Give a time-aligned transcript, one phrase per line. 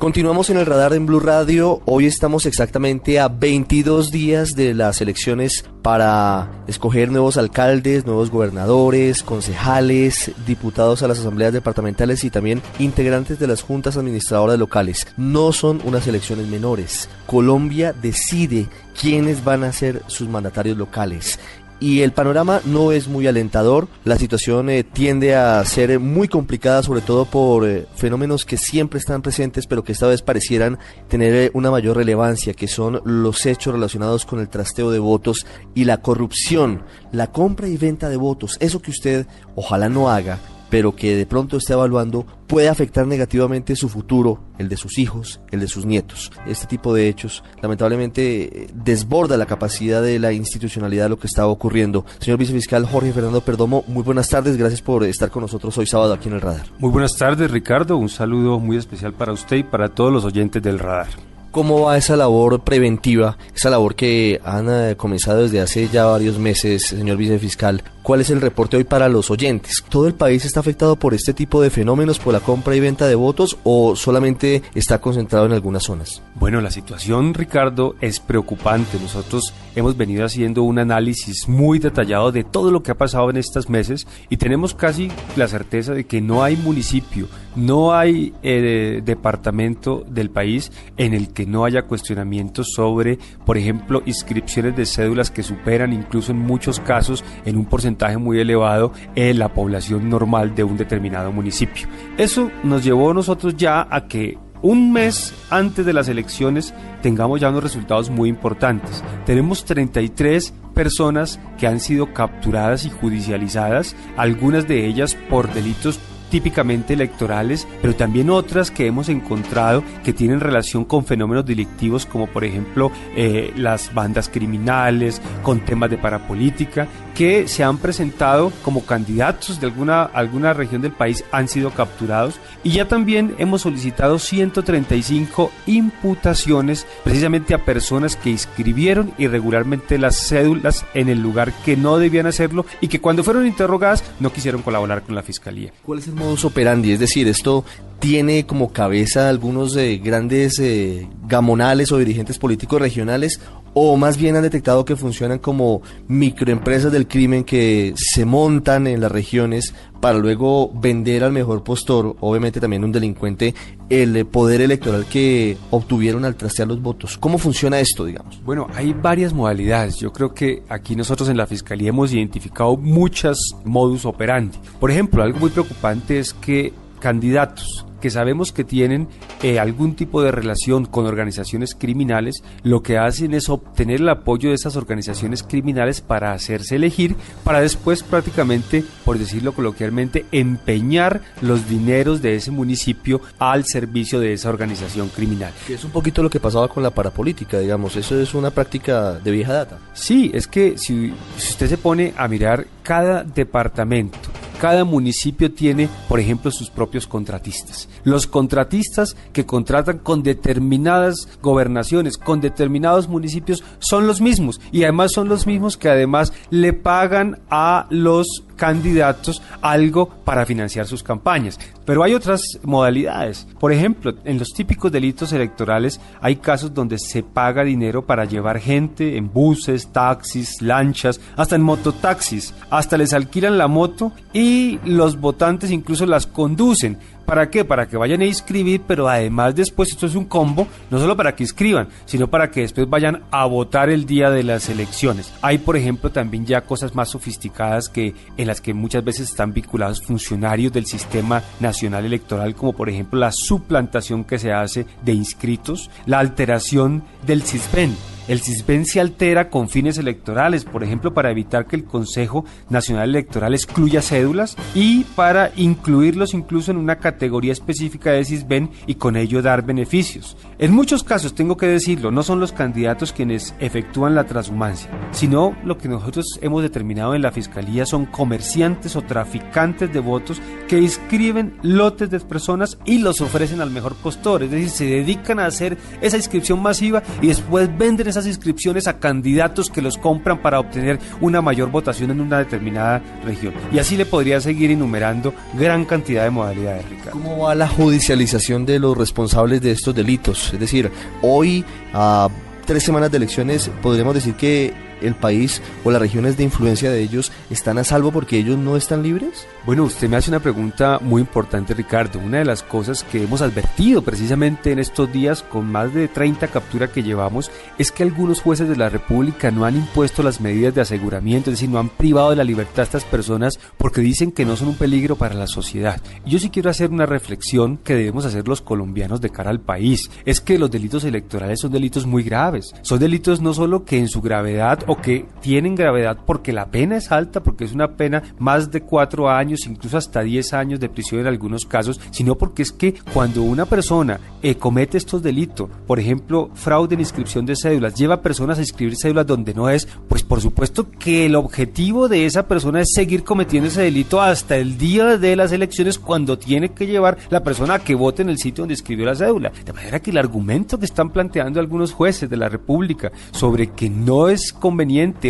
[0.00, 1.82] Continuamos en el radar en Blue Radio.
[1.84, 9.22] Hoy estamos exactamente a 22 días de las elecciones para escoger nuevos alcaldes, nuevos gobernadores,
[9.22, 15.06] concejales, diputados a las asambleas departamentales y también integrantes de las juntas administradoras locales.
[15.18, 17.10] No son unas elecciones menores.
[17.26, 21.38] Colombia decide quiénes van a ser sus mandatarios locales
[21.80, 23.88] y el panorama no es muy alentador.
[24.04, 28.98] La situación eh, tiende a ser muy complicada, sobre todo por eh, fenómenos que siempre
[28.98, 30.78] están presentes, pero que esta vez parecieran
[31.08, 35.46] tener eh, una mayor relevancia, que son los hechos relacionados con el trasteo de votos
[35.74, 38.58] y la corrupción, la compra y venta de votos.
[38.60, 40.38] Eso que usted ojalá no haga
[40.70, 45.40] pero que de pronto está evaluando puede afectar negativamente su futuro, el de sus hijos,
[45.50, 46.32] el de sus nietos.
[46.46, 51.48] Este tipo de hechos lamentablemente desborda la capacidad de la institucionalidad de lo que estaba
[51.48, 52.04] ocurriendo.
[52.18, 56.14] Señor vicefiscal Jorge Fernando Perdomo, muy buenas tardes, gracias por estar con nosotros hoy sábado
[56.14, 56.66] aquí en el radar.
[56.78, 60.62] Muy buenas tardes Ricardo, un saludo muy especial para usted y para todos los oyentes
[60.62, 61.08] del radar.
[61.50, 66.38] ¿Cómo va esa labor preventiva, esa labor que han eh, comenzado desde hace ya varios
[66.38, 67.82] meses, señor vicefiscal?
[68.10, 69.84] ¿Cuál es el reporte hoy para los oyentes?
[69.88, 73.06] ¿Todo el país está afectado por este tipo de fenómenos, por la compra y venta
[73.06, 76.20] de votos o solamente está concentrado en algunas zonas?
[76.34, 78.98] Bueno, la situación, Ricardo, es preocupante.
[79.00, 83.36] Nosotros hemos venido haciendo un análisis muy detallado de todo lo que ha pasado en
[83.36, 89.02] estos meses y tenemos casi la certeza de que no hay municipio, no hay eh,
[89.04, 95.30] departamento del país en el que no haya cuestionamientos sobre, por ejemplo, inscripciones de cédulas
[95.30, 100.54] que superan incluso en muchos casos en un porcentaje muy elevado en la población normal
[100.54, 101.88] de un determinado municipio.
[102.16, 107.40] Eso nos llevó a nosotros ya a que un mes antes de las elecciones tengamos
[107.40, 109.02] ya unos resultados muy importantes.
[109.24, 115.98] Tenemos 33 personas que han sido capturadas y judicializadas, algunas de ellas por delitos
[116.30, 122.28] típicamente electorales, pero también otras que hemos encontrado que tienen relación con fenómenos delictivos como
[122.28, 126.86] por ejemplo eh, las bandas criminales, con temas de parapolítica,
[127.20, 132.40] que se han presentado como candidatos de alguna, alguna región del país, han sido capturados
[132.64, 140.86] y ya también hemos solicitado 135 imputaciones precisamente a personas que inscribieron irregularmente las cédulas
[140.94, 145.02] en el lugar que no debían hacerlo y que cuando fueron interrogadas no quisieron colaborar
[145.02, 145.74] con la fiscalía.
[145.82, 146.92] ¿Cuál es el modus operandi?
[146.92, 147.66] Es decir, esto
[147.98, 153.40] tiene como cabeza algunos de grandes eh, gamonales o dirigentes políticos regionales
[153.74, 159.00] o más bien han detectado que funcionan como microempresas del crimen que se montan en
[159.00, 163.54] las regiones para luego vender al mejor postor, obviamente también un delincuente,
[163.90, 167.18] el poder electoral que obtuvieron al trastear los votos.
[167.18, 168.42] ¿Cómo funciona esto, digamos?
[168.44, 169.98] Bueno, hay varias modalidades.
[169.98, 174.58] Yo creo que aquí nosotros en la Fiscalía hemos identificado muchas modus operandi.
[174.78, 179.08] Por ejemplo, algo muy preocupante es que candidatos que sabemos que tienen
[179.42, 184.48] eh, algún tipo de relación con organizaciones criminales, lo que hacen es obtener el apoyo
[184.48, 191.68] de esas organizaciones criminales para hacerse elegir, para después prácticamente, por decirlo coloquialmente, empeñar los
[191.68, 195.52] dineros de ese municipio al servicio de esa organización criminal.
[195.66, 199.12] Que es un poquito lo que pasaba con la parapolítica, digamos, eso es una práctica
[199.12, 199.78] de vieja data.
[199.92, 204.18] Sí, es que si, si usted se pone a mirar cada departamento,
[204.60, 207.88] cada municipio tiene, por ejemplo, sus propios contratistas.
[208.04, 215.12] Los contratistas que contratan con determinadas gobernaciones, con determinados municipios, son los mismos y además
[215.12, 221.58] son los mismos que además le pagan a los candidatos algo para financiar sus campañas.
[221.86, 223.46] Pero hay otras modalidades.
[223.58, 228.60] Por ejemplo, en los típicos delitos electorales hay casos donde se paga dinero para llevar
[228.60, 232.52] gente en buses, taxis, lanchas, hasta en mototaxis.
[232.68, 236.98] Hasta les alquilan la moto y los votantes incluso las conducen
[237.30, 237.64] ¿Para qué?
[237.64, 241.36] Para que vayan a inscribir, pero además después esto es un combo, no solo para
[241.36, 245.32] que inscriban, sino para que después vayan a votar el día de las elecciones.
[245.40, 249.52] Hay, por ejemplo, también ya cosas más sofisticadas que en las que muchas veces están
[249.52, 255.12] vinculados funcionarios del sistema nacional electoral, como por ejemplo la suplantación que se hace de
[255.12, 257.94] inscritos, la alteración del CISBEN
[258.30, 263.08] el CISBEN se altera con fines electorales, por ejemplo, para evitar que el Consejo Nacional
[263.08, 269.16] Electoral excluya cédulas y para incluirlos incluso en una categoría específica de CISBEN y con
[269.16, 270.36] ello dar beneficios.
[270.60, 275.56] En muchos casos, tengo que decirlo, no son los candidatos quienes efectúan la transhumancia, sino
[275.64, 280.78] lo que nosotros hemos determinado en la Fiscalía son comerciantes o traficantes de votos que
[280.78, 285.46] inscriben lotes de personas y los ofrecen al mejor postor, es decir, se dedican a
[285.46, 290.40] hacer esa inscripción masiva y después venden esa esas inscripciones a candidatos que los compran
[290.42, 293.54] para obtener una mayor votación en una determinada región.
[293.72, 297.12] Y así le podría seguir enumerando gran cantidad de modalidades, Ricardo.
[297.12, 300.52] ¿Cómo va la judicialización de los responsables de estos delitos?
[300.52, 300.90] Es decir,
[301.22, 302.28] hoy, a
[302.66, 307.00] tres semanas de elecciones, podríamos decir que el país o las regiones de influencia de
[307.00, 309.46] ellos están a salvo porque ellos no están libres?
[309.66, 312.18] Bueno, usted me hace una pregunta muy importante, Ricardo.
[312.18, 316.48] Una de las cosas que hemos advertido precisamente en estos días con más de 30
[316.48, 320.74] capturas que llevamos es que algunos jueces de la República no han impuesto las medidas
[320.74, 324.32] de aseguramiento, es decir, no han privado de la libertad a estas personas porque dicen
[324.32, 326.00] que no son un peligro para la sociedad.
[326.24, 329.60] Y yo sí quiero hacer una reflexión que debemos hacer los colombianos de cara al
[329.60, 330.10] país.
[330.24, 332.74] Es que los delitos electorales son delitos muy graves.
[332.82, 336.96] Son delitos no solo que en su gravedad o que tienen gravedad porque la pena
[336.96, 340.88] es alta, porque es una pena más de cuatro años, incluso hasta diez años de
[340.88, 345.70] prisión en algunos casos, sino porque es que cuando una persona eh, comete estos delitos,
[345.86, 349.70] por ejemplo, fraude en inscripción de cédulas, lleva a personas a inscribir cédulas donde no
[349.70, 354.20] es, pues por supuesto que el objetivo de esa persona es seguir cometiendo ese delito
[354.20, 358.22] hasta el día de las elecciones cuando tiene que llevar la persona a que vote
[358.22, 359.52] en el sitio donde escribió la cédula.
[359.64, 363.88] De manera que el argumento que están planteando algunos jueces de la República sobre que
[363.88, 364.79] no es conveniente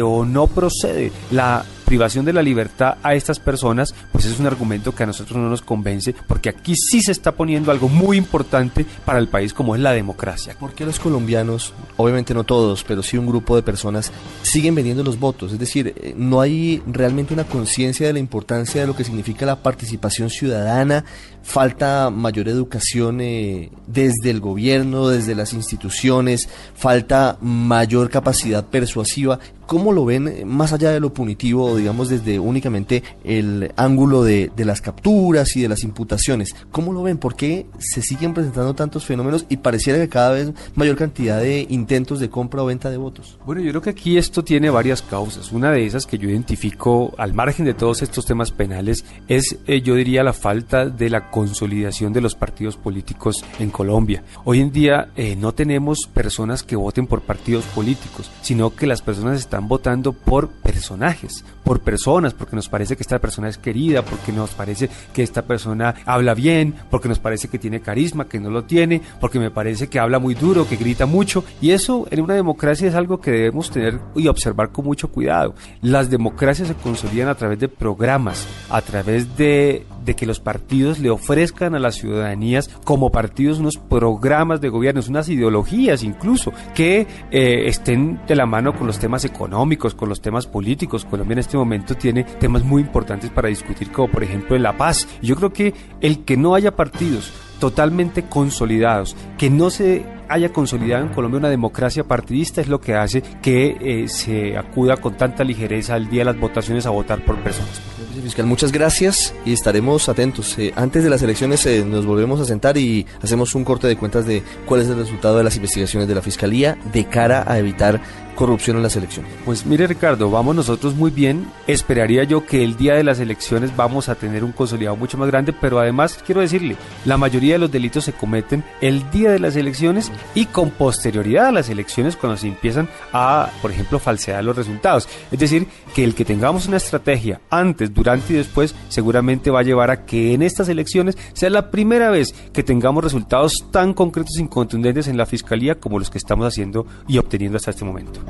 [0.02, 1.12] o no procede.
[1.31, 5.37] La privación de la libertad a estas personas, pues es un argumento que a nosotros
[5.37, 9.53] no nos convence, porque aquí sí se está poniendo algo muy importante para el país
[9.53, 10.55] como es la democracia.
[10.57, 15.03] ¿Por qué los colombianos, obviamente no todos, pero sí un grupo de personas, siguen vendiendo
[15.03, 15.53] los votos?
[15.53, 19.45] Es decir, eh, no hay realmente una conciencia de la importancia de lo que significa
[19.45, 21.05] la participación ciudadana,
[21.43, 29.41] falta mayor educación eh, desde el gobierno, desde las instituciones, falta mayor capacidad persuasiva.
[29.70, 34.50] ¿Cómo lo ven eh, más allá de lo punitivo, digamos desde únicamente el ángulo de,
[34.56, 36.56] las capturas y de las imputaciones?
[36.72, 37.19] ¿Cómo lo ven?
[37.19, 41.69] ¿Por qué se siguen presentando tantos fenómenos y pareciera que cada vez mayor cantidad de
[41.70, 43.38] intentos de compra o venta de votos?
[43.46, 45.52] Bueno, yo creo que aquí esto tiene varias causas.
[45.52, 49.82] Una de esas que yo identifico al margen de todos estos temas penales es, eh,
[49.82, 54.25] yo diría, la falta de la consolidación de los partidos políticos en Colombia.
[54.44, 59.00] Hoy en día eh, no tenemos personas que voten por partidos políticos, sino que las
[59.00, 64.03] personas están votando por personajes, por personas, porque nos parece que esta persona es querida,
[64.03, 68.41] porque nos parece que esta persona habla bien, porque nos parece que tiene carisma, que
[68.41, 71.45] no lo tiene, porque me parece que habla muy duro, que grita mucho.
[71.61, 75.55] Y eso en una democracia es algo que debemos tener y observar con mucho cuidado.
[75.83, 80.99] Las democracias se consolidan a través de programas, a través de, de que los partidos
[80.99, 87.06] le ofrezcan a las ciudadanías como partidos unos programas de gobierno, unas ideologías incluso, que
[87.31, 91.05] eh, estén de la mano con los temas económicos económicos, con los temas políticos.
[91.05, 95.08] Colombia en este momento tiene temas muy importantes para discutir, como por ejemplo la paz.
[95.23, 101.05] Yo creo que el que no haya partidos totalmente consolidados, que no se haya consolidado
[101.05, 105.43] en Colombia una democracia partidista es lo que hace que eh, se acuda con tanta
[105.43, 107.81] ligereza al día de las votaciones a votar por personas.
[108.23, 110.56] Fiscal, muchas gracias y estaremos atentos.
[110.59, 113.97] Eh, antes de las elecciones eh, nos volvemos a sentar y hacemos un corte de
[113.97, 117.59] cuentas de cuál es el resultado de las investigaciones de la Fiscalía de cara a
[117.59, 118.00] evitar
[118.41, 119.31] corrupción en las elecciones.
[119.45, 121.47] Pues mire Ricardo, vamos nosotros muy bien.
[121.67, 125.29] Esperaría yo que el día de las elecciones vamos a tener un consolidado mucho más
[125.29, 129.41] grande, pero además quiero decirle, la mayoría de los delitos se cometen el día de
[129.41, 134.43] las elecciones y con posterioridad a las elecciones cuando se empiezan a, por ejemplo, falsear
[134.43, 135.07] los resultados.
[135.31, 139.65] Es decir, que el que tengamos una estrategia antes, durante y después seguramente va a
[139.65, 144.39] llevar a que en estas elecciones sea la primera vez que tengamos resultados tan concretos
[144.39, 148.30] y contundentes en la Fiscalía como los que estamos haciendo y obteniendo hasta este momento.